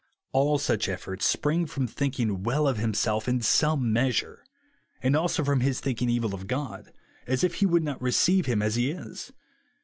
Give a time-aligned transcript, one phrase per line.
[0.31, 4.43] All such efforts spring from thinking well of himself in some measure;
[5.03, 6.91] and also from his thinking evil of God,
[7.27, 9.31] as if he would not receive him as he is.